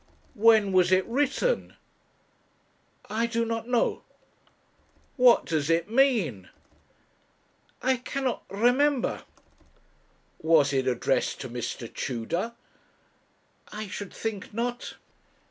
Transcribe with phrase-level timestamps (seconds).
[0.33, 1.75] 'When was it written?'
[3.07, 4.01] 'I do not know.'
[5.15, 6.49] 'What does it mean?'
[7.83, 9.23] 'I cannot remember.'
[10.39, 11.87] 'Was it addressed to Mr.
[11.93, 12.53] Tudor?'
[13.71, 14.95] 'I should think not.'